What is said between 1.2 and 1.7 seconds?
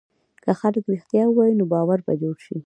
ووایي، نو